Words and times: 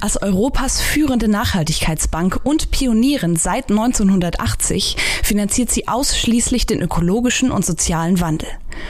Als 0.00 0.20
Europas 0.20 0.80
führende 0.80 1.28
Nachhaltigkeitsbank 1.28 2.40
und 2.44 2.70
Pionierin 2.70 3.36
seit 3.36 3.70
1980 3.70 4.96
finanziert 5.22 5.70
sie 5.70 5.88
ausschließlich 5.88 6.66
den 6.66 6.80
ökologischen 6.80 7.50
und 7.50 7.64
sozialen 7.64 8.20
Wandel. 8.20 8.48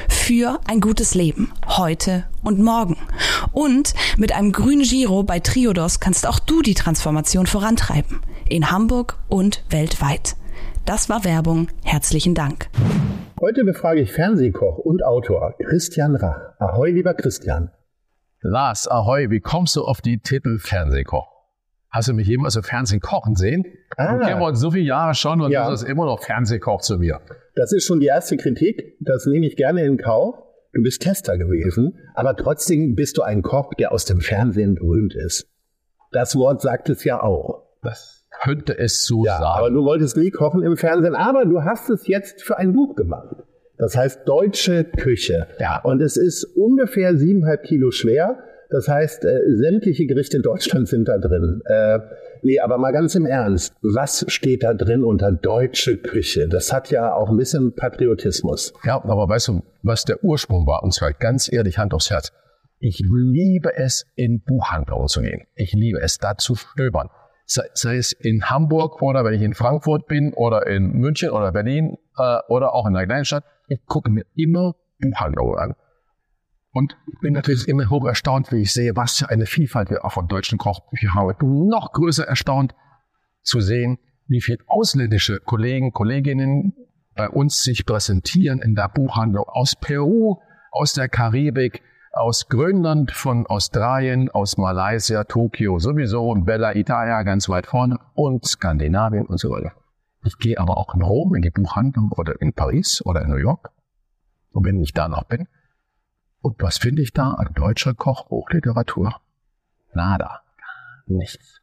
Für 0.08 0.60
ein 0.66 0.80
gutes 0.80 1.14
Leben, 1.14 1.52
heute 1.66 2.24
und 2.42 2.58
morgen. 2.58 2.96
Und 3.52 3.94
mit 4.16 4.32
einem 4.32 4.52
grünen 4.52 4.82
Giro 4.82 5.22
bei 5.22 5.40
Triodos 5.40 6.00
kannst 6.00 6.26
auch 6.26 6.38
du 6.38 6.62
die 6.62 6.74
Transformation 6.74 7.46
vorantreiben. 7.46 8.20
In 8.48 8.70
Hamburg 8.70 9.18
und 9.28 9.64
weltweit. 9.70 10.36
Das 10.84 11.08
war 11.08 11.24
Werbung. 11.24 11.68
Herzlichen 11.82 12.34
Dank. 12.34 12.68
Heute 13.40 13.64
befrage 13.64 14.00
ich 14.00 14.12
Fernsehkoch 14.12 14.78
und 14.78 15.04
Autor 15.04 15.54
Christian 15.62 16.16
Rach. 16.16 16.54
Ahoi, 16.58 16.90
lieber 16.90 17.14
Christian. 17.14 17.70
Lars, 18.40 18.86
ahoi, 18.86 19.30
wie 19.30 19.40
kommst 19.40 19.74
du 19.74 19.82
auf 19.82 20.00
die 20.00 20.20
Titel 20.20 20.58
Fernsehkoch? 20.58 21.26
Hast 21.90 22.06
du 22.06 22.12
mich 22.12 22.28
jemals 22.28 22.54
im 22.54 22.62
Fernsehen 22.62 23.00
kochen 23.00 23.34
sehen? 23.34 23.64
Ah. 23.96 24.16
Wir 24.16 24.26
kennen 24.26 24.42
uns 24.42 24.60
so 24.60 24.70
viele 24.70 24.84
Jahre 24.84 25.14
schon 25.14 25.40
und 25.40 25.50
ja. 25.50 25.64
du 25.64 25.72
bist 25.72 25.82
immer 25.82 26.06
noch 26.06 26.22
Fernsehkoch 26.22 26.80
zu 26.80 26.98
mir. 26.98 27.20
Das 27.56 27.72
ist 27.72 27.84
schon 27.84 27.98
die 27.98 28.06
erste 28.06 28.36
Kritik. 28.36 28.96
Das 29.00 29.26
nehme 29.26 29.44
ich 29.44 29.56
gerne 29.56 29.84
in 29.84 29.98
Kauf. 29.98 30.36
Du 30.72 30.82
bist 30.82 31.02
Tester 31.02 31.36
gewesen, 31.36 31.98
aber 32.14 32.36
trotzdem 32.36 32.94
bist 32.94 33.18
du 33.18 33.22
ein 33.22 33.42
Koch, 33.42 33.74
der 33.74 33.90
aus 33.90 34.04
dem 34.04 34.20
Fernsehen 34.20 34.76
berühmt 34.76 35.16
ist. 35.16 35.48
Das 36.12 36.36
Wort 36.36 36.60
sagt 36.60 36.90
es 36.90 37.02
ja 37.02 37.20
auch. 37.20 37.64
Das 37.82 38.24
könnte 38.42 38.78
es 38.78 39.04
so 39.04 39.24
ja, 39.24 39.38
sagen. 39.38 39.58
Aber 39.58 39.70
du 39.70 39.84
wolltest 39.84 40.16
nie 40.16 40.30
kochen 40.30 40.62
im 40.62 40.76
Fernsehen, 40.76 41.16
aber 41.16 41.44
du 41.44 41.64
hast 41.64 41.90
es 41.90 42.06
jetzt 42.06 42.42
für 42.42 42.56
ein 42.56 42.72
Buch 42.72 42.94
gemacht. 42.94 43.34
Das 43.78 43.96
heißt 43.96 44.22
deutsche 44.26 44.84
Küche. 44.84 45.46
Ja. 45.60 45.80
Und 45.82 46.02
es 46.02 46.16
ist 46.16 46.44
ungefähr 46.56 47.16
siebeneinhalb 47.16 47.62
Kilo 47.62 47.90
schwer. 47.90 48.38
Das 48.70 48.86
heißt, 48.86 49.24
äh, 49.24 49.40
sämtliche 49.46 50.06
Gerichte 50.06 50.36
in 50.36 50.42
Deutschland 50.42 50.88
sind 50.88 51.08
da 51.08 51.16
drin. 51.16 51.62
Äh, 51.64 52.00
nee, 52.42 52.60
aber 52.60 52.76
mal 52.76 52.92
ganz 52.92 53.14
im 53.14 53.24
Ernst. 53.24 53.72
Was 53.80 54.26
steht 54.28 54.62
da 54.62 54.74
drin 54.74 55.04
unter 55.04 55.32
deutsche 55.32 55.96
Küche? 55.96 56.48
Das 56.48 56.72
hat 56.72 56.90
ja 56.90 57.14
auch 57.14 57.30
ein 57.30 57.36
bisschen 57.38 57.74
Patriotismus. 57.74 58.74
Ja, 58.84 58.96
aber 59.02 59.28
weißt 59.28 59.48
du, 59.48 59.62
was 59.82 60.04
der 60.04 60.22
Ursprung 60.22 60.66
war? 60.66 60.82
Und 60.82 60.92
zwar 60.92 61.12
ganz 61.14 61.50
ehrlich, 61.50 61.78
Hand 61.78 61.94
aufs 61.94 62.10
Herz. 62.10 62.32
Ich 62.80 63.00
liebe 63.00 63.74
es, 63.74 64.06
in 64.14 64.40
Buchhandlungen 64.40 65.08
zu 65.08 65.22
gehen. 65.22 65.46
Ich 65.54 65.72
liebe 65.72 66.00
es, 66.00 66.18
da 66.18 66.36
zu 66.36 66.54
stöbern. 66.54 67.08
Sei, 67.50 67.64
sei 67.72 67.96
es 67.96 68.12
in 68.12 68.50
Hamburg 68.50 69.00
oder 69.00 69.24
wenn 69.24 69.32
ich 69.32 69.42
in 69.42 69.54
Frankfurt 69.54 70.06
bin 70.06 70.34
oder 70.34 70.66
in 70.66 70.92
München 70.92 71.30
oder 71.30 71.50
Berlin 71.50 71.96
äh, 72.18 72.38
oder 72.48 72.74
auch 72.74 72.86
in 72.86 72.94
einer 72.94 73.06
kleinen 73.06 73.24
Stadt 73.24 73.44
ich 73.68 73.84
gucke 73.86 74.10
mir 74.10 74.24
immer 74.34 74.74
Buchhandlungen 74.98 75.58
an. 75.58 75.74
Und 76.72 76.96
bin 77.20 77.32
natürlich 77.32 77.66
immer 77.66 77.88
hoch 77.88 78.06
erstaunt, 78.06 78.52
wie 78.52 78.62
ich 78.62 78.72
sehe, 78.72 78.94
was 78.94 79.18
für 79.18 79.28
eine 79.28 79.46
Vielfalt 79.46 79.90
wir 79.90 80.04
auch 80.04 80.12
von 80.12 80.28
deutschen 80.28 80.58
Kochbüchern 80.58 81.14
haben. 81.14 81.30
Ich 81.30 81.38
bin 81.38 81.66
noch 81.66 81.92
größer 81.92 82.24
erstaunt 82.24 82.74
zu 83.42 83.60
sehen, 83.60 83.98
wie 84.26 84.40
viele 84.40 84.58
ausländische 84.66 85.40
Kollegen, 85.40 85.92
Kolleginnen 85.92 86.74
bei 87.14 87.28
uns 87.28 87.62
sich 87.62 87.86
präsentieren 87.86 88.60
in 88.60 88.74
der 88.74 88.88
Buchhandlung 88.88 89.44
aus 89.48 89.74
Peru, 89.80 90.36
aus 90.70 90.92
der 90.92 91.08
Karibik, 91.08 91.82
aus 92.12 92.48
Grönland, 92.48 93.12
von 93.12 93.46
Australien, 93.46 94.30
aus 94.30 94.56
Malaysia, 94.56 95.24
Tokio 95.24 95.78
sowieso 95.78 96.28
und 96.28 96.44
Bella 96.44 96.74
Italia 96.74 97.22
ganz 97.22 97.48
weit 97.48 97.66
vorne 97.66 97.98
und 98.14 98.46
Skandinavien 98.46 99.26
und 99.26 99.38
so 99.38 99.50
weiter. 99.50 99.72
Ich 100.24 100.38
gehe 100.38 100.58
aber 100.58 100.76
auch 100.76 100.94
in 100.94 101.02
Rom 101.02 101.34
in 101.34 101.42
die 101.42 101.50
Buchhandlung 101.50 102.12
oder 102.12 102.40
in 102.40 102.52
Paris 102.52 103.02
oder 103.04 103.22
in 103.22 103.30
New 103.30 103.36
York. 103.36 103.70
Und 104.50 104.64
wenn 104.64 104.80
ich 104.80 104.92
da 104.92 105.08
noch 105.08 105.24
bin, 105.24 105.46
und 106.40 106.62
was 106.62 106.78
finde 106.78 107.02
ich 107.02 107.12
da 107.12 107.32
an 107.32 107.52
deutscher 107.54 107.94
Kochbuchliteratur? 107.94 109.20
Nada. 109.92 110.42
Nichts. 111.06 111.60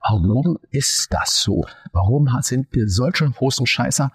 Warum 0.00 0.58
ist 0.70 1.12
das 1.12 1.42
so? 1.42 1.64
Warum 1.92 2.28
sind 2.40 2.68
wir 2.72 2.88
solche 2.88 3.30
großen 3.30 3.66
Scheißer 3.66 4.10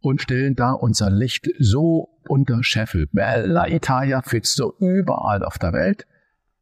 und 0.00 0.22
stellen 0.22 0.54
da 0.54 0.72
unser 0.72 1.10
Licht 1.10 1.48
so 1.58 2.07
unter 2.28 2.62
Scheffel? 2.62 3.06
Bella 3.12 3.68
Italia 3.68 4.22
findest 4.22 4.58
du 4.58 4.72
überall 4.78 5.44
auf 5.44 5.58
der 5.58 5.72
Welt. 5.72 6.06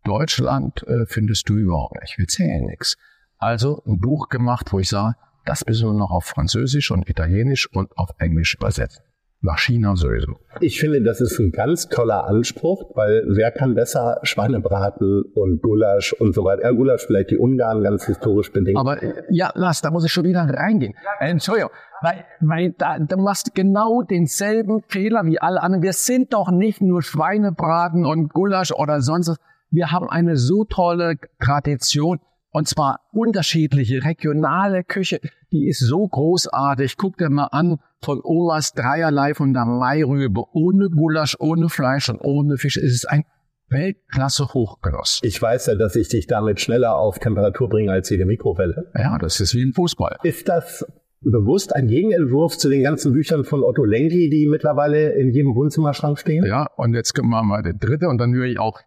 Deutschland 0.04 0.86
äh, 0.86 1.06
findest 1.06 1.48
du 1.48 1.56
überhaupt 1.56 2.00
nicht. 2.00 2.16
Wir 2.18 2.28
zählen 2.28 2.64
nichts. 2.66 2.96
Also 3.38 3.82
ein 3.86 3.98
Buch 3.98 4.28
gemacht, 4.28 4.72
wo 4.72 4.78
ich 4.78 4.88
sage, 4.88 5.16
das 5.44 5.66
müssen 5.66 5.88
wir 5.88 5.94
noch 5.94 6.10
auf 6.10 6.24
Französisch 6.24 6.90
und 6.90 7.08
Italienisch 7.08 7.70
und 7.72 7.96
auf 7.96 8.10
Englisch 8.18 8.54
übersetzen. 8.54 9.02
Nach 9.46 9.58
China 9.60 9.94
sowieso. 9.94 10.40
Ich 10.60 10.80
finde, 10.80 11.00
das 11.04 11.20
ist 11.20 11.38
ein 11.38 11.52
ganz 11.52 11.88
toller 11.88 12.26
Anspruch, 12.26 12.90
weil 12.96 13.22
wer 13.28 13.52
kann 13.52 13.76
besser 13.76 14.18
Schweinebraten 14.24 15.22
und 15.34 15.62
Gulasch 15.62 16.12
und 16.14 16.34
so 16.34 16.42
weiter. 16.42 16.64
Ja, 16.64 16.72
Gulasch 16.72 17.06
vielleicht 17.06 17.30
die 17.30 17.38
Ungarn 17.38 17.80
ganz 17.84 18.06
historisch 18.06 18.52
bedingt. 18.52 18.76
Aber 18.76 18.98
ja, 19.30 19.52
Lars, 19.54 19.82
da 19.82 19.92
muss 19.92 20.04
ich 20.04 20.10
schon 20.10 20.24
wieder 20.24 20.40
reingehen. 20.40 20.94
Entschuldigung, 21.20 21.70
weil, 22.02 22.24
weil 22.40 22.74
da, 22.76 22.98
du 22.98 23.16
machst 23.18 23.54
genau 23.54 24.02
denselben 24.02 24.82
Fehler 24.88 25.24
wie 25.26 25.38
alle 25.40 25.62
anderen. 25.62 25.84
Wir 25.84 25.92
sind 25.92 26.32
doch 26.32 26.50
nicht 26.50 26.82
nur 26.82 27.02
Schweinebraten 27.02 28.04
und 28.04 28.32
Gulasch 28.32 28.72
oder 28.72 29.00
sonst. 29.00 29.36
Wir 29.70 29.92
haben 29.92 30.10
eine 30.10 30.36
so 30.36 30.64
tolle 30.64 31.18
Tradition. 31.38 32.18
Und 32.56 32.66
zwar 32.68 33.00
unterschiedliche 33.12 34.02
regionale 34.02 34.82
Küche, 34.82 35.20
die 35.52 35.68
ist 35.68 35.80
so 35.80 36.08
großartig. 36.08 36.96
Guck 36.96 37.18
dir 37.18 37.28
mal 37.28 37.48
an, 37.48 37.80
von 38.00 38.22
Omas 38.24 38.72
dreierlei 38.72 39.34
von 39.34 39.52
der 39.52 39.66
Mairübe, 39.66 40.42
ohne 40.54 40.88
Gulasch, 40.88 41.36
ohne 41.38 41.68
Fleisch 41.68 42.08
und 42.08 42.18
ohne 42.22 42.56
Fisch. 42.56 42.78
Es 42.78 42.94
ist 42.94 43.10
ein 43.10 43.24
Weltklasse 43.68 44.54
Hochgenuss. 44.54 45.20
Ich 45.22 45.42
weiß 45.42 45.66
ja, 45.66 45.74
dass 45.74 45.96
ich 45.96 46.08
dich 46.08 46.28
damit 46.28 46.58
schneller 46.58 46.96
auf 46.96 47.18
Temperatur 47.18 47.68
bringe 47.68 47.92
als 47.92 48.08
jede 48.08 48.24
Mikrowelle. 48.24 48.90
Ja, 48.94 49.18
das 49.18 49.38
ist 49.38 49.54
wie 49.54 49.62
ein 49.62 49.74
Fußball. 49.74 50.16
Ist 50.22 50.48
das 50.48 50.86
bewusst 51.20 51.76
ein 51.76 51.88
Gegenentwurf 51.88 52.56
zu 52.56 52.70
den 52.70 52.82
ganzen 52.82 53.12
Büchern 53.12 53.44
von 53.44 53.64
Otto 53.64 53.84
Lengi, 53.84 54.30
die 54.30 54.48
mittlerweile 54.50 55.10
in 55.10 55.30
jedem 55.30 55.54
Wohnzimmerschrank 55.54 56.18
stehen? 56.18 56.46
Ja, 56.46 56.68
und 56.78 56.94
jetzt 56.94 57.14
machen 57.18 57.28
wir 57.28 57.42
mal 57.56 57.62
den 57.62 57.78
dritte 57.78 58.08
und 58.08 58.16
dann 58.16 58.32
höre 58.32 58.46
ich 58.46 58.58
auch 58.58 58.80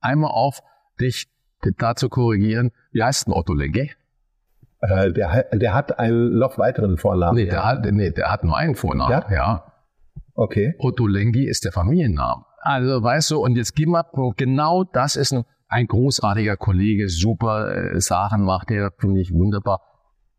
einmal 0.00 0.30
auf, 0.30 0.60
dich 0.98 1.28
dazu 1.78 2.08
korrigieren, 2.08 2.70
wie 2.92 3.02
heißt 3.02 3.26
denn 3.26 3.34
Otto 3.34 3.54
Legge? 3.54 3.90
Äh, 4.80 5.12
der, 5.12 5.44
der 5.52 5.74
hat 5.74 5.98
einen 5.98 6.38
noch 6.38 6.58
weiteren 6.58 6.96
Vornamen. 6.96 7.36
Nee, 7.36 7.46
der 7.46 7.64
hat, 7.64 7.84
nee, 7.84 8.10
der 8.10 8.30
hat 8.30 8.44
nur 8.44 8.56
einen 8.56 8.74
Vornamen. 8.74 9.10
Ja? 9.10 9.26
ja. 9.30 9.72
Okay. 10.34 10.74
Otto 10.78 11.06
Lengi 11.06 11.44
ist 11.44 11.64
der 11.64 11.72
Familienname. 11.72 12.44
Also 12.62 13.02
weißt 13.02 13.30
du, 13.30 13.42
und 13.42 13.56
jetzt 13.56 13.74
gib 13.74 13.88
mal, 13.88 14.04
genau 14.36 14.84
das 14.84 15.16
ist 15.16 15.32
ein, 15.32 15.44
ein 15.68 15.86
großartiger 15.86 16.56
Kollege, 16.56 17.08
super 17.08 17.74
äh, 17.74 18.00
Sachen 18.00 18.44
macht 18.44 18.70
der, 18.70 18.90
finde 18.98 19.20
ich 19.20 19.32
wunderbar. 19.32 19.82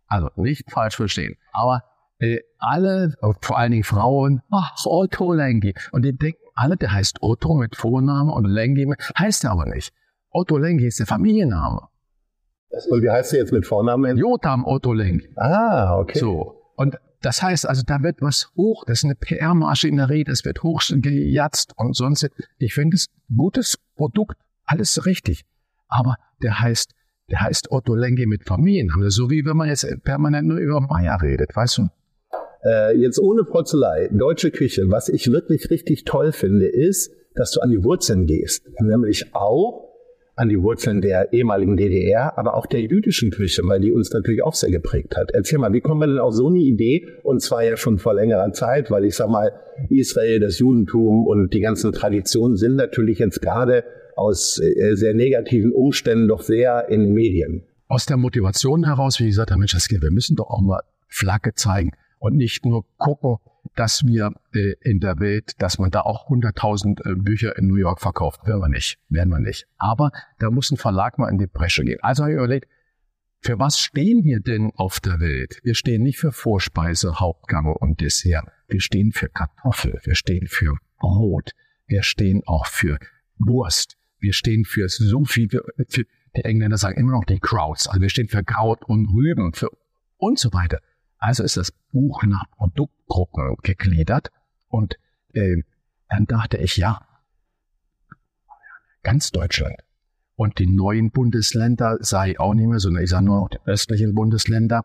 Also 0.08 0.30
nicht 0.36 0.72
falsch 0.72 0.96
verstehen. 0.96 1.36
Aber 1.52 1.84
äh, 2.20 2.40
alle, 2.58 3.14
vor 3.42 3.58
allen 3.58 3.72
Dingen 3.72 3.84
Frauen, 3.84 4.42
ach, 4.52 4.76
Otto 4.86 5.34
Lengi. 5.34 5.74
Und 5.92 6.04
die 6.04 6.18
denken 6.18 6.42
alle, 6.56 6.78
der 6.78 6.94
heißt 6.94 7.20
Otto 7.22 7.54
mit 7.54 7.76
Vornamen 7.76 8.32
und 8.32 8.46
Lengi 8.46 8.92
heißt 9.18 9.44
er 9.44 9.52
aber 9.52 9.66
nicht. 9.66 9.94
Otto 10.32 10.58
Lengi 10.58 10.88
ist 10.88 11.00
der 11.00 11.06
Familienname. 11.06 11.88
Und 12.90 13.04
wie 13.04 13.10
heißt 13.10 13.34
er 13.34 13.40
jetzt 13.40 13.52
mit 13.52 13.66
Vornamen? 13.66 14.18
Jotam 14.18 14.66
Otto 14.66 14.94
Lengi. 14.94 15.30
Ah, 15.36 15.98
okay. 15.98 16.20
So. 16.20 16.62
Und 16.76 16.98
das 17.22 17.44
heißt 17.44 17.68
also, 17.68 17.84
da 17.86 18.02
wird 18.02 18.22
was 18.22 18.50
hoch, 18.56 18.86
das 18.86 19.00
ist 19.00 19.06
eine 19.06 19.16
PR-Maschinerie, 19.16 20.24
das 20.24 20.44
wird 20.46 20.64
hochgejatzt 20.64 21.74
und 21.78 21.96
sonst. 21.96 22.30
Ich 22.58 22.74
finde 22.74 22.96
es 22.96 23.08
gutes 23.36 23.78
Produkt, 23.96 24.38
alles 24.66 25.06
richtig. 25.06 25.44
Aber 25.88 26.16
der 26.42 26.62
heißt, 26.62 26.94
der 27.30 27.42
heißt 27.42 27.72
Otto 27.72 27.94
Lengi 27.94 28.26
mit 28.26 28.46
Familiennamen. 28.46 29.10
So 29.10 29.30
wie 29.30 29.46
wenn 29.46 29.58
man 29.58 29.68
jetzt 29.68 29.86
permanent 30.04 30.48
nur 30.48 30.58
über 30.58 30.80
Meier 30.80 31.22
redet, 31.22 31.56
weißt 31.56 31.80
du? 31.80 31.90
Äh, 32.64 32.98
jetzt 32.98 33.20
ohne 33.20 33.44
Protzelei, 33.44 34.10
deutsche 34.12 34.52
Küche. 34.52 34.84
Was 34.88 35.10
ich 35.10 35.32
wirklich 35.32 35.70
richtig 35.70 36.06
toll 36.06 36.32
finde, 36.32 36.68
ist, 36.68 37.12
dass 37.36 37.52
du 37.52 37.60
an 37.60 37.70
die 37.70 37.84
Wurzeln 37.84 38.26
gehst. 38.26 38.68
Nämlich 38.80 39.36
auch 39.36 39.91
an 40.42 40.50
die 40.50 40.60
Wurzeln 40.60 41.02
der 41.02 41.32
ehemaligen 41.34 41.78
DDR, 41.78 42.36
aber 42.36 42.56
auch 42.56 42.66
der 42.66 42.82
jüdischen 42.82 43.30
Küche, 43.30 43.62
weil 43.66 43.80
die 43.80 43.92
uns 43.92 44.12
natürlich 44.12 44.42
auch 44.42 44.56
sehr 44.56 44.72
geprägt 44.72 45.16
hat. 45.16 45.30
Erzähl 45.34 45.60
mal, 45.60 45.72
wie 45.72 45.82
kommen 45.82 46.02
wir 46.02 46.08
denn 46.08 46.18
auf 46.18 46.34
so 46.34 46.48
eine 46.48 46.58
Idee? 46.58 47.06
Und 47.22 47.44
zwar 47.44 47.64
ja 47.64 47.78
schon 47.78 48.00
vor 48.00 48.16
längerer 48.16 48.52
Zeit, 48.52 48.90
weil 48.90 49.06
ich 49.06 49.16
sag 49.16 49.30
mal, 49.30 49.52
Israel, 49.90 50.40
das 50.40 50.58
Judentum 50.58 51.28
und 51.28 51.54
die 51.54 51.60
ganzen 51.60 51.92
Traditionen 51.92 52.58
sind 52.58 52.76
natürlich 52.76 53.20
jetzt 53.20 53.40
gerade 53.40 53.84
aus 54.16 54.60
äh, 54.60 54.96
sehr 54.96 55.14
negativen 55.14 55.72
Umständen 55.72 56.28
doch 56.28 56.42
sehr 56.42 56.90
in 56.90 57.02
den 57.02 57.14
Medien. 57.14 57.64
aus 57.88 58.08
der 58.08 58.18
Motivation 58.18 58.86
heraus, 58.86 59.20
wie 59.20 59.28
gesagt, 59.28 59.56
Mensch, 59.56 59.76
wir 59.76 60.12
müssen 60.12 60.36
doch 60.38 60.50
auch 60.50 60.62
mal 60.62 60.82
Flagge 61.08 61.54
zeigen 61.54 61.92
und 62.18 62.36
nicht 62.36 62.66
nur 62.66 62.84
gucken, 62.98 63.38
dass 63.76 64.04
wir 64.06 64.34
äh, 64.54 64.74
in 64.82 65.00
der 65.00 65.20
Welt, 65.20 65.54
dass 65.60 65.80
man 65.80 65.92
da 65.92 66.02
auch 66.02 66.30
100.000 66.30 67.06
äh, 67.06 67.16
Bücher 67.16 67.58
in 67.58 67.68
New 67.68 67.76
York 67.76 68.02
verkauft. 68.02 68.46
Werden 68.46 68.62
wir 68.62 68.70
nicht, 68.70 69.00
werden 69.10 69.30
wir 69.30 69.40
nicht. 69.40 69.68
Aber 69.78 70.12
da 70.40 70.50
muss 70.50 70.72
ein 70.72 70.78
Verlag 70.78 71.18
mal 71.18 71.30
in 71.30 71.38
die 71.38 71.48
Bresche 71.48 71.84
gehen. 71.84 72.00
Also 72.02 72.24
habe 72.24 72.34
ich 72.34 72.38
überlegt, 72.38 72.68
für 73.44 73.58
was 73.58 73.80
stehen 73.80 74.24
wir 74.24 74.40
denn 74.40 74.72
auf 74.76 75.00
der 75.00 75.20
Welt? 75.20 75.60
Wir 75.64 75.74
stehen 75.74 76.04
nicht 76.04 76.20
für 76.20 76.32
Vorspeise, 76.32 77.20
Hauptgang 77.20 77.66
und 77.66 78.00
Dessert. 78.00 78.46
Wir 78.68 78.82
stehen 78.82 79.12
für 79.12 79.30
Kartoffel, 79.30 80.00
wir 80.04 80.16
stehen 80.16 80.48
für 80.48 80.78
Brot, 81.00 81.52
wir 81.88 82.04
stehen 82.04 82.44
auch 82.46 82.68
für 82.68 83.00
Wurst, 83.40 83.98
wir 84.20 84.34
stehen 84.34 84.64
für 84.64 84.88
so 84.90 85.26
viel, 85.26 85.50
für, 85.50 85.64
für 85.90 86.06
die 86.36 86.46
Engländer 86.46 86.78
sagen 86.78 87.00
immer 87.00 87.14
noch 87.14 87.26
die 87.26 87.40
Krauts, 87.40 87.88
also 87.88 88.00
wir 88.00 88.10
stehen 88.10 88.28
für 88.28 88.44
Kraut 88.44 88.86
und 88.86 89.08
Rüben 89.08 89.54
für 89.54 89.70
und 90.18 90.38
so 90.38 90.54
weiter. 90.54 90.80
Also 91.22 91.44
ist 91.44 91.56
das 91.56 91.72
Buch 91.92 92.24
nach 92.24 92.50
Produktgruppen 92.58 93.56
gegliedert 93.62 94.32
und 94.70 94.98
äh, 95.34 95.62
dann 96.10 96.26
dachte 96.26 96.58
ich, 96.58 96.78
ja, 96.78 97.00
ganz 99.04 99.32
Deutschland 99.32 99.78
und 100.36 100.58
die 100.58 100.66
neuen 100.66 101.12
Bundesländer, 101.12 102.00
sei 102.02 102.40
auch 102.40 102.56
nicht 102.56 102.68
mehr, 102.68 102.80
sondern 102.80 103.04
ich 103.04 103.12
sage 103.12 103.26
nur 103.26 103.42
noch 103.42 103.50
die 103.50 103.60
östlichen 103.66 104.16
Bundesländer, 104.16 104.84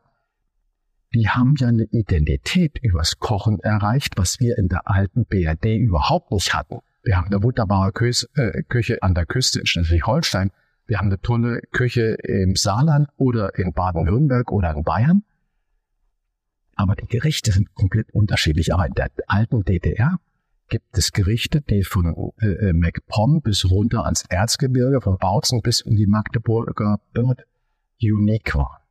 die 1.15 1.31
haben 1.31 1.55
ja 1.57 1.69
eine 1.69 1.85
Identität 1.85 2.79
übers 2.83 3.19
Kochen 3.19 3.59
erreicht, 3.61 4.19
was 4.19 4.39
wir 4.39 4.59
in 4.59 4.69
der 4.69 4.91
alten 4.91 5.25
BRD 5.25 5.79
überhaupt 5.79 6.33
nicht 6.33 6.53
hatten. 6.53 6.81
Wir 7.03 7.17
haben 7.17 7.29
eine 7.29 7.43
wunderbare 7.43 7.93
Küche, 7.93 8.27
äh, 8.35 8.63
Küche 8.65 9.03
an 9.03 9.15
der 9.15 9.25
Küste 9.25 9.61
in 9.61 9.67
Schleswig-Holstein. 9.67 10.51
Wir 10.87 10.99
haben 10.99 11.07
eine 11.07 11.21
tolle 11.23 11.63
Küche 11.73 12.19
im 12.23 12.57
Saarland 12.57 13.09
oder 13.17 13.59
in 13.59 13.73
Baden-Württemberg 13.73 14.53
oder 14.53 14.75
in 14.75 14.85
Bayern. 14.85 15.23
Aber 16.77 16.95
die 16.95 17.07
Gerichte 17.07 17.53
sind 17.53 17.75
komplett 17.75 18.13
unterschiedlich. 18.13 18.73
Aber 18.73 18.87
in 18.87 18.95
der 18.95 19.11
alten 19.27 19.65
DDR 19.65 20.19
gibt 20.69 20.97
es 20.97 21.13
Gerichte, 21.13 21.63
die 21.63 21.83
von 21.83 22.33
äh, 22.41 22.47
äh, 22.47 22.73
MacPom 22.73 23.41
bis 23.41 23.65
runter 23.71 24.05
ans 24.05 24.25
Erzgebirge, 24.29 25.01
von 25.01 25.17
Bautzen 25.19 25.63
bis 25.63 25.81
in 25.81 25.97
die 25.97 26.07
Magdeburger 26.07 27.01
Bird 27.13 27.47
unique 28.01 28.55
waren, 28.55 28.83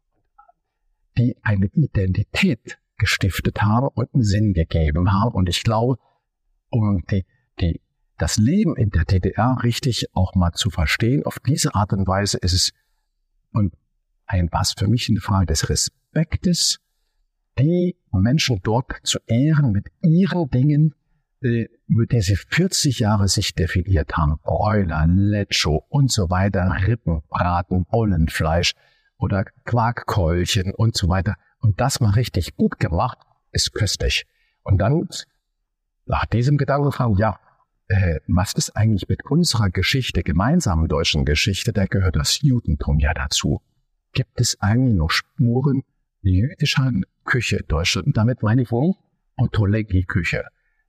die 1.18 1.38
eine 1.44 1.68
Identität 1.68 2.80
gestiftet 2.98 3.62
haben 3.62 3.90
und 3.94 4.14
einen 4.14 4.24
Sinn 4.24 4.54
gegeben 4.54 5.12
haben. 5.12 5.36
Und 5.36 5.48
ich 5.48 5.64
glaube, 5.64 6.00
um 6.70 7.04
die, 7.12 7.26
die, 7.60 7.82
das 8.18 8.38
Leben 8.38 8.76
in 8.78 8.90
der 8.90 9.06
DDR 9.06 9.58
richtig 9.62 10.08
auch 10.14 10.34
mal 10.34 10.54
zu 10.54 10.70
verstehen, 10.70 11.24
auf 11.26 11.40
diese 11.40 11.76
Art 11.76 11.94
und 11.94 12.08
Weise 12.08 12.38
ist 12.38 12.54
es 12.54 12.72
und 13.52 13.74
ein 14.26 14.50
was 14.52 14.74
für 14.78 14.88
mich 14.88 15.08
eine 15.10 15.20
Frage 15.20 15.46
des 15.46 15.70
Respektes, 15.70 16.80
die 17.60 17.96
Menschen 18.12 18.60
dort 18.64 18.92
zu 19.04 19.20
ehren 19.28 19.72
mit 19.72 19.88
ihren 20.02 20.50
Dingen, 20.50 20.94
äh, 21.42 21.68
über 21.88 22.06
die 22.06 22.22
sie 22.22 22.36
40 22.36 23.00
Jahre 23.00 23.28
sich 23.28 23.56
definiert 23.56 24.18
haben. 24.18 24.38
Bräuler, 24.44 25.06
Lecho 25.08 25.86
und 25.90 26.12
so 26.12 26.30
weiter, 26.30 26.78
Rippenbraten, 26.88 27.86
Bullenfleisch 27.86 28.74
oder 29.18 29.46
Quarkkeulchen 29.64 30.74
und 30.74 30.96
so 30.96 31.08
weiter. 31.08 31.36
Und 31.60 31.80
das 31.80 32.00
mal 32.00 32.12
richtig 32.12 32.56
gut 32.56 32.80
gemacht, 32.80 33.18
ist 33.52 33.74
köstlich. 33.74 34.26
Und 34.64 34.80
dann 34.80 35.08
nach 36.06 36.26
diesem 36.26 36.58
Gedanken 36.58 36.92
fragen, 36.92 37.16
ja, 37.18 37.40
äh, 37.88 38.20
was 38.28 38.54
ist 38.54 38.76
eigentlich 38.76 39.08
mit 39.08 39.26
unserer 39.30 39.70
Geschichte, 39.70 40.24
gemeinsamen 40.24 40.88
deutschen 40.88 41.26
Geschichte, 41.26 41.72
da 41.72 41.86
gehört 41.86 42.16
das 42.16 42.42
Judentum 42.42 43.00
ja 43.00 43.14
dazu. 43.14 43.62
Gibt 44.14 44.42
es 44.42 44.60
eigentlich 44.62 44.96
noch 44.96 45.12
Spuren 45.12 45.84
jüdischer 46.34 46.92
Küche 47.24 47.64
Deutschland? 47.68 48.08
Und 48.08 48.18
damit 48.18 48.44
meine 48.44 48.64
ich 48.64 48.72
nicht 48.72 48.98
Otolegi-Küche. 49.38 50.44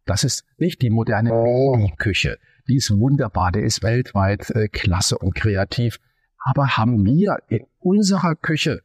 Das 0.04 0.24
ist 0.24 0.44
nicht 0.58 0.82
die 0.82 0.90
moderne 0.90 1.30
Mini-Küche. 1.30 2.38
Die 2.68 2.76
ist 2.76 2.90
wunderbar, 2.90 3.52
der 3.52 3.64
ist 3.64 3.82
weltweit 3.82 4.50
äh, 4.50 4.68
klasse 4.68 5.18
und 5.18 5.34
kreativ. 5.34 5.98
Aber 6.38 6.76
haben 6.76 7.04
wir 7.04 7.38
in 7.48 7.66
unserer 7.80 8.36
Küche, 8.36 8.82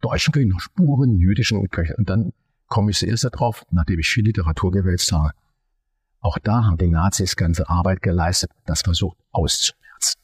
deutschen 0.00 0.32
Küche, 0.32 0.48
noch 0.48 0.60
Spuren 0.60 1.14
jüdischen 1.14 1.68
Küche? 1.70 1.94
Und 1.96 2.10
dann 2.10 2.32
komme 2.66 2.90
ich 2.90 2.98
zuerst 2.98 3.24
darauf, 3.24 3.64
nachdem 3.70 3.98
ich 3.98 4.08
viel 4.08 4.24
Literatur 4.24 4.70
gewälzt 4.70 5.12
habe. 5.12 5.32
Auch 6.20 6.38
da 6.38 6.64
haben 6.64 6.76
die 6.76 6.88
Nazis 6.88 7.36
ganze 7.36 7.68
Arbeit 7.68 8.00
geleistet, 8.00 8.50
das 8.64 8.82
versucht 8.82 9.18
auszumerzen. 9.32 10.20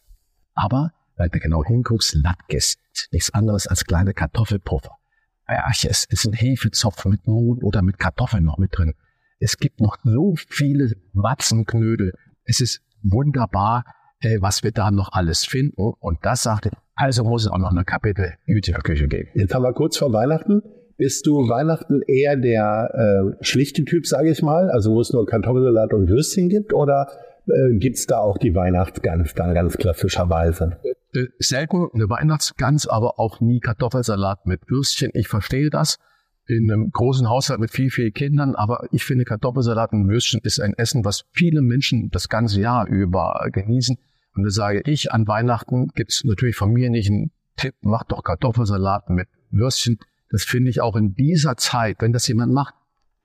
Aber, 0.55 0.93
weil 1.17 1.29
du 1.29 1.41
genau 1.41 1.65
hinguckst, 1.65 2.15
Latkes, 2.15 2.77
nichts 3.11 3.35
anderes 3.35 3.67
als 3.67 3.85
kleine 3.85 4.15
Kartoffelpuffer. 4.15 4.97
Arches 5.49 6.05
ist 6.11 6.27
ein 6.27 6.35
Hefezopf 6.35 7.05
mit 7.07 7.27
Mohn 7.27 7.63
oder 7.63 7.83
mit 7.83 7.99
Kartoffeln 7.99 8.45
noch 8.45 8.59
mit 8.59 8.77
drin. 8.77 8.95
Es 9.41 9.57
gibt 9.57 9.81
noch 9.81 9.97
so 10.03 10.35
viele 10.37 10.93
Watzenknödel. 11.13 12.13
Es 12.45 12.61
ist 12.61 12.81
wunderbar, 13.03 13.85
äh, 14.21 14.39
was 14.41 14.63
wir 14.63 14.73
da 14.73 14.91
noch 14.91 15.13
alles 15.13 15.45
finden. 15.45 15.93
Und 16.01 16.19
das 16.23 16.43
sagte, 16.43 16.71
also 16.95 17.25
muss 17.25 17.45
es 17.45 17.51
auch 17.51 17.59
noch 17.59 17.71
eine 17.71 17.85
Kapitel 17.85 18.35
Jüdischer 18.47 18.81
Küche 18.81 19.07
geben. 19.07 19.29
Jetzt 19.35 19.55
haben 19.55 19.63
wir 19.63 19.73
kurz 19.73 19.97
vor 19.97 20.13
Weihnachten. 20.13 20.63
Bist 20.97 21.27
du 21.27 21.49
Weihnachten 21.49 22.03
eher 22.03 22.37
der 22.37 22.91
äh, 22.93 23.45
schlichte 23.45 23.85
Typ, 23.85 24.05
sage 24.07 24.31
ich 24.31 24.43
mal, 24.43 24.69
also 24.71 24.93
wo 24.93 25.01
es 25.01 25.13
nur 25.13 25.25
Kartoffelsalat 25.27 25.95
und 25.95 26.09
Würstchen 26.09 26.49
gibt, 26.49 26.73
oder 26.73 27.07
äh, 27.47 27.79
gibt 27.79 27.99
es 27.99 28.07
da 28.07 28.19
auch 28.19 28.37
die 28.37 28.55
Weihnachtsgans 28.57 29.33
dann 29.35 29.55
ganz 29.55 29.77
klassischerweise? 29.77 30.77
Äh, 31.15 31.27
selten 31.39 31.89
eine 31.95 32.09
Weihnachtsgans, 32.09 32.87
aber 32.87 33.19
auch 33.19 33.41
nie 33.41 33.61
Kartoffelsalat 33.61 34.47
mit 34.47 34.69
Würstchen. 34.69 35.11
Ich 35.15 35.29
verstehe 35.29 35.71
das 35.71 35.99
in 36.47 36.71
einem 36.71 36.91
großen 36.91 37.29
Haushalt 37.29 37.61
mit 37.61 37.71
viel, 37.71 37.91
viel 37.91 38.11
Kindern, 38.11 38.55
aber 38.55 38.89
ich 38.91 39.05
finde 39.05 39.25
Kartoffelsalat 39.25 39.93
und 39.93 40.09
Würstchen 40.09 40.41
ist 40.43 40.61
ein 40.61 40.75
Essen, 40.75 41.05
was 41.05 41.25
viele 41.33 41.61
Menschen 41.61 42.11
das 42.11 42.29
ganze 42.29 42.61
Jahr 42.61 42.87
über 42.87 43.47
genießen. 43.53 43.99
Und 44.35 44.45
da 44.45 44.51
sage 44.51 44.83
ich, 44.87 45.13
an 45.13 45.27
Weihnachten 45.27 45.89
gibt 45.89 46.13
es 46.13 46.25
natürlich 46.25 46.57
von 46.57 46.73
mir 46.73 46.91
nicht 46.91 47.11
einen 47.11 47.33
Tipp, 47.57 47.75
mach 47.81 48.05
doch 48.05 48.23
Kartoffelsalat 48.23 49.11
mit 49.11 49.29
Würstchen. 49.51 49.99
Das 50.31 50.45
finde 50.45 50.71
ich 50.71 50.81
auch 50.81 50.97
in 50.97 51.15
dieser 51.15 51.57
Zeit, 51.57 51.97
wenn 52.01 52.13
das 52.13 52.29
jemand 52.29 52.53
macht, 52.53 52.75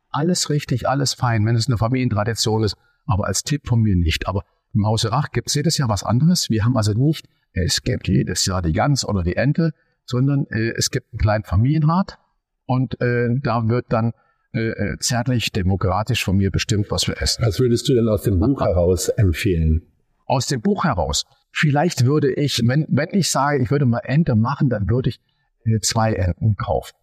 alles 0.10 0.50
richtig, 0.50 0.88
alles 0.88 1.14
fein, 1.14 1.46
wenn 1.46 1.56
es 1.56 1.68
eine 1.68 1.78
Familientradition 1.78 2.64
ist, 2.64 2.76
aber 3.06 3.26
als 3.28 3.44
Tipp 3.44 3.68
von 3.68 3.82
mir 3.82 3.96
nicht. 3.96 4.28
Aber 4.28 4.44
im 4.74 4.86
Hause 4.86 5.12
Rach 5.12 5.32
gibt 5.32 5.50
es 5.50 5.56
jedes 5.56 5.78
Jahr 5.78 5.90
was 5.90 6.04
anderes. 6.04 6.50
Wir 6.50 6.66
haben 6.66 6.78
also 6.78 6.94
nicht, 6.94 7.28
es 7.54 7.84
gibt 7.84 8.08
jedes 8.08 8.46
Jahr 8.46 8.62
die 8.62 8.74
Gans 8.74 9.08
oder 9.08 9.24
die 9.24 9.36
Ente, 9.36 9.72
sondern 10.06 10.46
äh, 10.50 10.74
es 10.76 10.90
gibt 10.90 11.14
einen 11.14 11.20
kleinen 11.20 11.44
Familienrat, 11.44 12.18
und 12.66 13.00
äh, 13.02 13.30
da 13.42 13.68
wird 13.68 13.88
dann 13.90 14.14
äh, 14.54 14.70
äh, 14.70 14.98
zärtlich 15.00 15.52
demokratisch 15.52 16.24
von 16.24 16.38
mir 16.38 16.52
bestimmt, 16.52 16.92
was 16.92 17.08
wir 17.08 17.22
essen. 17.22 17.46
Was 17.46 17.60
würdest 17.60 17.88
du 17.90 17.94
denn 17.94 18.08
aus 18.08 18.24
dem 18.24 18.40
Buch 18.40 18.62
heraus 18.62 19.10
empfehlen? 19.10 19.84
Aus 20.26 20.48
dem 20.48 20.62
Buch 20.62 20.86
heraus. 20.86 21.26
Vielleicht 21.52 22.06
würde 22.06 22.34
ich, 22.34 22.62
wenn, 22.66 22.86
wenn 22.90 23.10
ich 23.12 23.30
sage, 23.30 23.62
ich 23.62 23.72
würde 23.72 23.86
mal 23.86 24.02
Ente 24.04 24.36
machen, 24.36 24.70
dann 24.70 24.90
würde 24.90 25.10
ich 25.10 25.20
äh, 25.66 25.80
zwei 25.80 26.14
Enten 26.14 26.56
kaufen. 26.56 26.96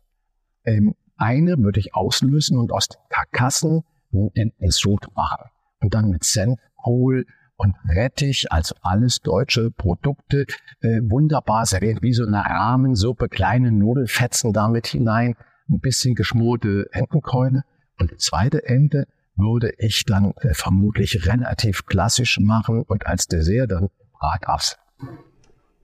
Ähm, 0.65 0.95
eine 1.17 1.59
würde 1.59 1.81
ich 1.81 1.95
auslösen 1.95 2.57
und 2.57 2.73
aus 2.73 2.89
den 2.89 3.01
Karkassen 3.11 3.83
einen 4.13 4.31
Entensud 4.35 5.07
machen. 5.15 5.51
Und 5.81 5.95
dann 5.95 6.09
mit 6.09 6.25
Senf, 6.25 6.59
Kohl 6.77 7.27
und 7.61 7.75
Rettich, 7.87 8.51
also 8.51 8.75
alles 8.81 9.21
deutsche 9.21 9.71
Produkte, 9.71 10.47
äh, 10.81 11.01
wunderbar 11.03 11.67
serviert, 11.67 12.01
wie 12.01 12.15
so 12.15 12.25
eine 12.25 12.39
Rahmensuppe, 12.39 13.29
kleine 13.29 13.71
Nudelfetzen 13.71 14.55
damit 14.55 14.87
hinein 14.87 15.35
ein 15.69 15.81
bisschen 15.81 16.15
geschmorte 16.15 16.87
Entenkeule. 16.93 17.65
Und 17.99 18.13
die 18.13 18.17
zweite 18.17 18.65
Ente 18.65 19.05
würde 19.37 19.73
ich 19.77 20.05
dann 20.07 20.33
äh, 20.41 20.55
vermutlich 20.55 21.27
relativ 21.27 21.85
klassisch 21.85 22.41
machen 22.41 22.83
und 22.83 23.07
als 23.07 23.27
Dessert 23.27 23.71
dann 23.71 23.91
Bratapfel. 24.19 24.79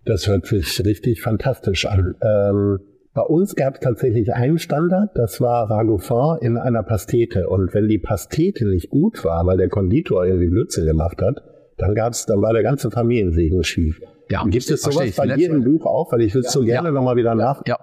Das 0.07 0.27
hört 0.27 0.47
sich 0.47 0.83
richtig 0.83 1.21
fantastisch 1.21 1.85
an. 1.85 2.15
Ähm, 2.23 2.79
bei 3.13 3.23
uns 3.23 3.55
gab 3.55 3.75
es 3.75 3.81
tatsächlich 3.81 4.33
einen 4.33 4.59
Standard, 4.59 5.11
das 5.15 5.43
war 5.43 5.69
Ragoufin 5.69 6.39
in 6.41 6.57
einer 6.57 6.83
Pastete. 6.83 7.51
Und 7.51 7.75
wenn 7.75 7.87
die 7.87 7.99
Pastete 7.99 8.67
nicht 8.67 8.89
gut 8.89 9.25
war, 9.25 9.45
weil 9.47 9.59
der 9.59 9.69
Konditor 9.69 10.25
irgendwie 10.25 10.49
Blödsinn 10.49 10.87
gemacht 10.87 11.21
hat, 11.21 11.43
dann 11.77 11.95
gab's, 11.95 12.27
dann 12.27 12.41
war 12.41 12.53
der 12.53 12.63
ganze 12.63 12.91
Familiensegen 12.91 13.63
schief. 13.65 14.01
Ja, 14.29 14.45
Gibt 14.45 14.71
es 14.71 14.83
sowas 14.83 15.15
bei 15.17 15.27
dir 15.29 15.51
im 15.51 15.63
Buch 15.63 15.87
auch? 15.87 16.13
Weil 16.13 16.23
ich 16.23 16.35
will 16.35 16.43
ja, 16.43 16.51
so 16.51 16.65
gerne 16.65 16.89
ja, 16.89 16.93
nochmal 16.93 17.17
wieder 17.17 17.35
nach. 17.35 17.63
Ja, 17.67 17.79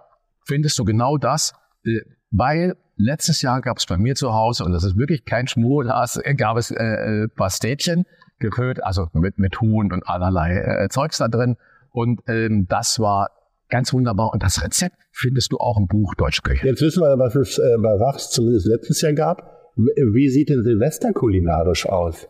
findest 0.46 0.78
du 0.80 0.84
genau 0.84 1.18
das? 1.18 1.54
Äh, 1.86 2.00
weil 2.32 2.76
letztes 2.98 3.42
Jahr 3.42 3.62
gab 3.62 3.78
es 3.78 3.86
bei 3.86 3.98
mir 3.98 4.16
zu 4.16 4.34
Hause, 4.34 4.66
und 4.66 4.72
das 4.72 4.84
ist 4.84 4.98
wirklich 4.98 5.26
kein 5.26 5.48
Schmur, 5.48 5.84
da 5.84 6.06
äh, 6.24 6.36
gab 6.36 6.58
es 6.58 6.72
äh, 6.72 6.84
äh, 6.84 7.28
Pastetchen 7.28 8.06
gefüllt, 8.40 8.84
also 8.84 9.08
mit, 9.14 9.38
mit 9.38 9.62
Huhn 9.62 9.92
und 9.92 10.08
allerlei 10.08 10.58
äh, 10.58 10.90
Zeugs 10.90 11.20
da 11.20 11.28
drin. 11.28 11.56
Und 11.92 12.22
ähm, 12.28 12.66
das 12.68 13.00
war 13.00 13.30
ganz 13.70 13.94
wunderbar. 13.94 14.34
Und 14.34 14.44
das 14.44 14.64
Rezept 14.64 14.96
findest 15.12 15.52
du 15.52 15.58
auch 15.58 15.78
im 15.78 15.88
Buch 15.88 16.16
Deutsche 16.16 16.42
Küche. 16.42 16.68
Jetzt 16.68 16.82
wissen 16.82 17.02
wir, 17.02 17.18
was 17.20 17.36
es 17.36 17.58
äh, 17.58 17.78
bei 17.82 18.00
Wachs 18.00 18.32
zumindest 18.32 18.66
letztes 18.66 19.02
Jahr 19.02 19.14
gab. 19.14 19.72
Wie 19.76 20.30
sieht 20.30 20.50
denn 20.50 20.64
Silvester 20.64 21.14
kulinarisch 21.14 21.88
aus? 21.88 22.28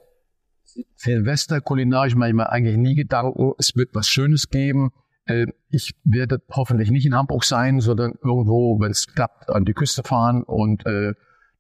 Silvester 0.96 1.62
kulinarisch 1.62 2.16
mache 2.16 2.30
ich 2.30 2.36
mir 2.36 2.50
eigentlich 2.50 2.78
nie 2.78 2.96
Gedanken. 2.96 3.54
Es 3.58 3.76
wird 3.76 3.90
was 3.94 4.08
Schönes 4.08 4.50
geben. 4.50 4.92
Äh, 5.26 5.48
ich 5.70 5.94
werde 6.04 6.40
hoffentlich 6.52 6.92
nicht 6.92 7.06
in 7.06 7.16
Hamburg 7.16 7.44
sein, 7.44 7.80
sondern 7.80 8.14
irgendwo, 8.24 8.80
wenn 8.80 8.92
es 8.92 9.08
klappt, 9.08 9.50
an 9.50 9.66
die 9.66 9.74
Küste 9.74 10.04
fahren 10.04 10.44
und 10.44 10.86
äh, 10.86 11.14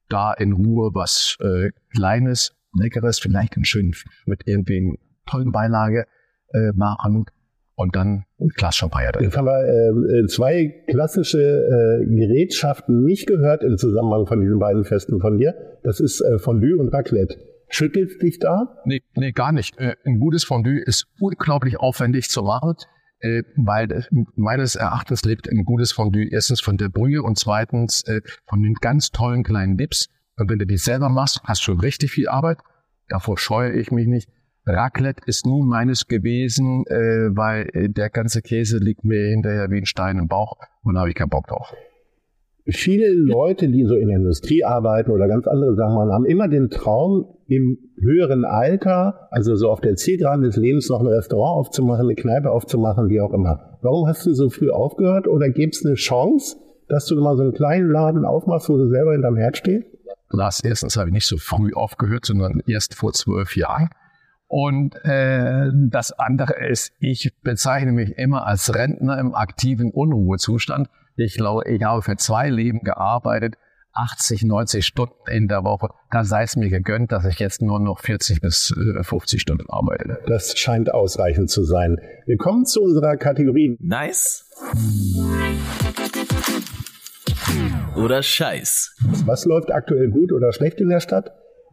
da 0.10 0.34
in 0.34 0.53
Ruhe 0.53 0.91
was 0.93 1.38
äh, 1.39 1.72
Kleines, 1.96 2.53
Leckeres, 2.77 3.20
vielleicht 3.20 3.55
einen 3.55 3.65
schönen 3.65 3.93
mit 4.25 4.43
irgendwie 4.46 4.77
einer 4.77 4.96
tollen 5.25 5.51
Beilage 5.51 6.05
machen 6.75 7.25
und 7.75 7.96
dann 7.96 8.25
ein 8.39 8.50
Glas 8.50 8.75
Champagner. 8.75 9.22
Jetzt 9.22 9.38
haben 9.38 9.46
wir 9.46 10.24
äh, 10.24 10.27
zwei 10.27 10.84
klassische 10.88 11.39
äh, 11.41 12.05
Gerätschaften 12.05 13.03
nicht 13.03 13.27
gehört 13.27 13.63
im 13.63 13.77
Zusammenhang 13.77 14.27
von 14.27 14.41
diesen 14.41 14.60
beiden 14.60 14.84
Festen 14.84 15.20
von 15.20 15.38
dir. 15.38 15.55
Das 15.84 16.00
ist 16.00 16.22
äh, 16.22 16.38
Fondue 16.39 16.77
und 16.77 16.89
Raclette. 16.89 17.38
Schüttelt 17.74 18.22
dich 18.22 18.38
da? 18.38 18.77
Nee, 18.86 19.01
nee, 19.15 19.32
gar 19.32 19.51
nicht. 19.51 19.80
Äh, 19.80 19.96
ein 20.06 20.20
gutes 20.20 20.44
Fondue 20.44 20.80
ist 20.80 21.08
unglaublich 21.20 21.80
aufwendig 21.80 22.30
zu 22.30 22.44
machen, 22.44 22.75
äh, 23.20 23.42
weil 23.56 24.06
meines 24.36 24.75
Erachtens 24.75 25.25
lebt 25.25 25.50
ein 25.50 25.65
gutes 25.65 25.92
Fondue 25.92 26.30
erstens 26.32 26.62
von 26.62 26.77
der 26.77 26.89
Brühe 26.89 27.24
und 27.24 27.39
zweitens 27.39 28.03
äh, 28.03 28.22
von 28.48 28.62
den 28.62 28.75
ganz 28.75 29.10
tollen 29.10 29.44
kleinen 29.44 29.75
Dips. 29.75 30.10
Und 30.38 30.51
wenn 30.51 30.60
du 30.60 30.68
die 30.68 30.77
selber 30.77 31.10
machst, 31.10 31.42
hast 31.46 31.62
du 31.62 31.72
schon 31.72 31.80
richtig 31.80 32.12
viel 32.12 32.30
Arbeit. 32.30 32.60
Davor 33.08 33.39
scheue 33.39 33.72
ich 33.72 33.92
mich 33.92 34.06
nicht. 34.06 34.30
Raclette 34.68 35.24
ist 35.25 35.48
nie 35.48 35.63
meines 35.63 36.08
gewesen, 36.08 36.86
weil 36.86 37.89
der 37.89 38.10
ganze 38.10 38.42
Käse 38.42 38.77
liegt 38.77 39.03
mir 39.03 39.30
hinterher 39.30 39.70
wie 39.70 39.80
ein 39.80 39.86
Stein 39.86 40.18
im 40.18 40.30
Bauch 40.30 40.56
und 40.84 40.94
da 40.94 41.01
habe 41.01 41.10
ich 41.10 41.15
keinen 41.15 41.30
Bock 41.30 41.48
drauf 41.48 41.74
viele 42.65 43.12
Leute, 43.13 43.70
die 43.70 43.86
so 43.86 43.96
in 43.96 44.08
der 44.08 44.17
Industrie 44.17 44.63
arbeiten 44.63 45.12
oder 45.12 45.27
ganz 45.27 45.48
andere 45.48 45.75
Sachen 45.75 45.96
machen, 45.96 46.12
haben 46.12 46.25
immer 46.25 46.48
den 46.48 46.70
Traum, 46.70 47.25
im 47.48 47.77
höheren 48.00 48.46
Alter, 48.46 49.27
also 49.32 49.55
so 49.55 49.70
auf 49.70 49.82
der 49.82 49.96
Zielgeraden 49.96 50.43
des 50.43 50.55
Lebens, 50.55 50.89
noch 50.89 51.01
ein 51.01 51.08
Restaurant 51.08 51.60
aufzumachen, 51.60 52.05
eine 52.05 52.15
Kneipe 52.15 52.50
aufzumachen, 52.50 53.10
wie 53.10 53.22
auch 53.22 53.34
immer. 53.34 53.77
Warum 53.82 54.08
hast 54.08 54.25
du 54.25 54.34
so 54.34 54.50
früh 54.50 54.70
aufgehört 54.70 55.27
oder 55.27 55.50
gibt 55.50 55.75
es 55.75 55.86
eine 55.86 55.96
Chance, 55.96 56.58
dass 56.88 57.05
du 57.05 57.20
mal 57.22 57.36
so 57.36 57.43
einen 57.43 57.53
kleinen 57.53 57.89
Laden 57.89 58.25
aufmachst, 58.25 58.70
wo 58.70 58.77
du 58.77 58.88
selber 58.89 59.12
hinterm 59.12 59.36
Herd 59.36 59.58
stehst? 59.58 59.88
Lars, 60.29 60.62
erstens 60.63 60.98
habe 60.98 61.10
ich 61.10 61.13
nicht 61.13 61.27
so 61.27 61.38
früh 61.38 61.74
aufgehört, 61.74 62.25
sondern 62.25 62.62
erst 62.65 62.96
vor 62.96 63.13
zwölf 63.13 63.55
Jahren. 63.55 63.89
Und 64.48 64.96
äh, 65.03 65.70
das 65.89 66.12
andere 66.12 66.53
ist, 66.67 66.93
ich 67.00 67.34
bezeichne 67.41 67.91
mich 67.91 68.17
immer 68.17 68.46
als 68.46 68.74
Rentner 68.75 69.20
im 69.20 69.34
aktiven 69.36 69.91
Unruhezustand. 69.91 70.89
Ich 71.15 71.36
glaube, 71.36 71.70
ich 71.70 71.84
habe 71.84 72.01
für 72.01 72.15
zwei 72.15 72.50
Leben 72.50 72.79
gearbeitet, 72.79 73.55
80, 73.93 74.43
90 74.46 74.84
Stunden 74.84 75.13
in 75.29 75.48
der 75.48 75.63
Woche. 75.63 75.89
Da 76.10 76.24
sei 76.24 76.43
es 76.43 76.55
mir 76.55 76.70
gegönnt, 76.70 77.12
dass 77.12 77.25
ich 77.25 77.38
jetzt 77.38 77.62
nur 77.62 77.79
noch 77.79 78.00
40 78.00 78.41
bis 78.41 78.74
50 79.01 79.38
äh, 79.38 79.39
Stunden 79.39 79.70
arbeite. 79.70 80.20
Das 80.25 80.58
scheint 80.58 80.91
ausreichend 80.91 81.51
zu 81.51 81.63
sein. 81.63 81.98
Wir 82.25 82.38
kommen 82.38 82.65
zu 82.65 82.82
unserer 82.82 83.17
Kategorie. 83.17 83.77
Nice. 83.79 84.50
Oder 87.96 88.24
Scheiß. 88.24 88.96
Was 89.25 89.46
läuft 89.46 89.72
aktuell 89.72 90.10
gut 90.10 90.32
oder 90.32 90.51
schlecht 90.51 90.82
in 90.82 90.89
der 90.89 91.00
Stadt? 91.00 91.32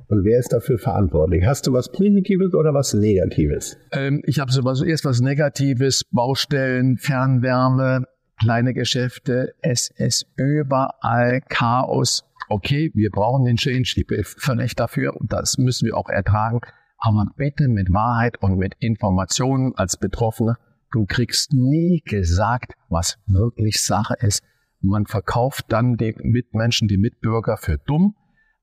Und 0.08 0.24
wer 0.24 0.38
ist 0.38 0.52
dafür 0.52 0.76
verantwortlich? 0.76 1.46
Hast 1.46 1.66
du 1.66 1.72
was 1.72 1.90
Positives 1.90 2.52
oder 2.52 2.74
was 2.74 2.92
Negatives? 2.92 3.78
Ähm, 3.92 4.20
ich 4.26 4.40
habe 4.40 4.52
so 4.52 4.60
erst 4.84 5.04
was 5.04 5.20
Negatives, 5.20 6.02
Baustellen, 6.10 6.98
Fernwärme, 6.98 8.04
kleine 8.40 8.72
Geschäfte, 8.74 9.54
es 9.60 9.90
ist 9.96 10.26
überall 10.36 11.42
Chaos. 11.48 12.24
Okay, 12.48 12.90
wir 12.94 13.10
brauchen 13.10 13.44
den 13.44 13.56
Change, 13.56 13.94
ich 13.96 14.06
bin 14.06 14.24
völlig 14.24 14.74
dafür 14.74 15.16
und 15.16 15.32
das 15.32 15.58
müssen 15.58 15.86
wir 15.86 15.96
auch 15.96 16.08
ertragen. 16.08 16.60
Aber 16.98 17.26
bitte 17.36 17.68
mit 17.68 17.92
Wahrheit 17.92 18.42
und 18.42 18.58
mit 18.58 18.74
Informationen 18.80 19.74
als 19.76 19.96
Betroffener. 19.96 20.58
Du 20.90 21.06
kriegst 21.06 21.52
nie 21.52 22.02
gesagt, 22.04 22.72
was 22.88 23.18
wirklich 23.26 23.82
Sache 23.82 24.14
ist. 24.20 24.42
Man 24.80 25.06
verkauft 25.06 25.66
dann 25.68 25.96
den 25.96 26.16
Mitmenschen, 26.22 26.88
die 26.88 26.98
Mitbürger 26.98 27.56
für 27.58 27.78
dumm. 27.78 28.16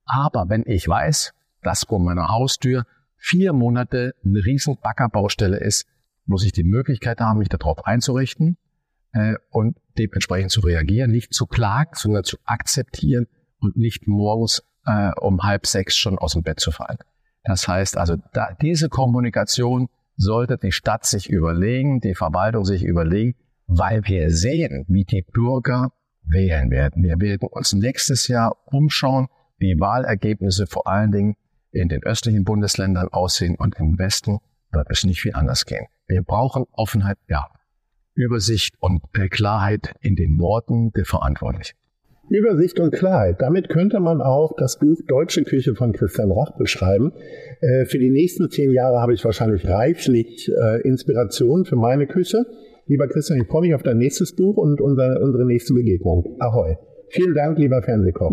Aber 0.04 0.48
wenn 0.48 0.64
ich 0.66 0.86
weiß, 0.86 1.32
dass 1.62 1.84
vor 1.84 2.00
meiner 2.00 2.28
Haustür 2.28 2.84
vier 3.16 3.52
Monate 3.52 4.14
eine 4.24 4.44
riesen 4.44 4.76
Baggerbaustelle 4.80 5.58
ist, 5.58 5.86
muss 6.26 6.44
ich 6.44 6.52
die 6.52 6.64
Möglichkeit 6.64 7.20
haben, 7.20 7.38
mich 7.38 7.48
darauf 7.48 7.86
einzurichten 7.86 8.58
äh, 9.12 9.34
und 9.50 9.76
dementsprechend 9.98 10.50
zu 10.50 10.60
reagieren, 10.60 11.10
nicht 11.10 11.34
zu 11.34 11.46
klagen, 11.46 11.92
sondern 11.94 12.24
zu 12.24 12.38
akzeptieren 12.44 13.26
und 13.60 13.76
nicht 13.76 14.06
morgens 14.06 14.62
äh, 14.86 15.10
um 15.20 15.42
halb 15.42 15.66
sechs 15.66 15.96
schon 15.96 16.18
aus 16.18 16.32
dem 16.32 16.42
Bett 16.42 16.60
zu 16.60 16.70
fallen. 16.70 16.98
Das 17.44 17.68
heißt 17.68 17.96
also, 17.96 18.16
da, 18.32 18.54
diese 18.60 18.88
Kommunikation 18.88 19.88
sollte 20.16 20.58
die 20.58 20.72
Stadt 20.72 21.06
sich 21.06 21.28
überlegen, 21.30 22.00
die 22.00 22.14
Verwaltung 22.14 22.64
sich 22.64 22.82
überlegen, 22.82 23.36
weil 23.66 24.04
wir 24.04 24.30
sehen, 24.30 24.84
wie 24.88 25.04
die 25.04 25.22
Bürger 25.22 25.92
wählen 26.24 26.70
werden. 26.70 27.02
Wir 27.02 27.20
werden 27.20 27.48
uns 27.50 27.72
nächstes 27.72 28.28
Jahr 28.28 28.56
umschauen, 28.66 29.28
wie 29.58 29.78
Wahlergebnisse 29.78 30.66
vor 30.66 30.86
allen 30.86 31.12
Dingen 31.12 31.36
in 31.70 31.88
den 31.88 32.02
östlichen 32.02 32.44
Bundesländern 32.44 33.08
aussehen 33.08 33.56
und 33.56 33.76
im 33.76 33.98
Westen 33.98 34.38
wird 34.72 34.88
es 34.90 35.04
nicht 35.04 35.20
viel 35.20 35.34
anders 35.34 35.64
gehen. 35.64 35.86
Wir 36.06 36.22
brauchen 36.22 36.64
Offenheit, 36.72 37.18
ja, 37.28 37.48
Übersicht 38.18 38.74
und 38.80 39.00
Klarheit 39.30 39.94
in 40.00 40.16
den 40.16 40.38
Worten 40.38 40.90
der 40.92 41.04
Verantwortlichen. 41.04 41.76
Übersicht 42.28 42.78
und 42.80 42.92
Klarheit. 42.92 43.36
Damit 43.40 43.68
könnte 43.68 44.00
man 44.00 44.20
auch 44.20 44.54
das 44.58 44.78
Buch 44.78 44.98
Deutsche 45.06 45.44
Küche 45.44 45.74
von 45.74 45.92
Christian 45.92 46.30
Rach 46.30 46.56
beschreiben. 46.58 47.12
Äh, 47.60 47.86
für 47.86 47.98
die 47.98 48.10
nächsten 48.10 48.50
zehn 48.50 48.72
Jahre 48.72 49.00
habe 49.00 49.14
ich 49.14 49.24
wahrscheinlich 49.24 49.66
reichlich 49.66 50.50
äh, 50.50 50.82
Inspiration 50.82 51.64
für 51.64 51.76
meine 51.76 52.06
Küche. 52.06 52.44
Lieber 52.86 53.06
Christian, 53.06 53.40
ich 53.40 53.46
freue 53.46 53.62
mich 53.62 53.74
auf 53.74 53.82
dein 53.82 53.98
nächstes 53.98 54.34
Buch 54.34 54.56
und 54.56 54.80
unsere, 54.80 55.20
unsere 55.20 55.46
nächste 55.46 55.72
Begegnung. 55.72 56.36
Ahoi. 56.40 56.76
Vielen 57.10 57.34
Dank, 57.34 57.56
lieber 57.56 57.82
Fernsehkoch. 57.82 58.32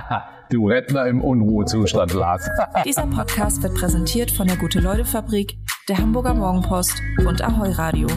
du 0.50 0.66
Rettner 0.66 1.06
im 1.06 1.22
Unruhezustand, 1.22 2.14
Lars. 2.14 2.48
Dieser 2.84 3.06
Podcast 3.06 3.62
wird 3.62 3.74
präsentiert 3.74 4.30
von 4.30 4.48
der 4.48 4.56
Gute-Leute-Fabrik, 4.56 5.54
der 5.88 5.98
Hamburger 5.98 6.34
Morgenpost 6.34 7.00
und 7.24 7.42
Ahoi 7.42 7.70
Radio. 7.70 8.08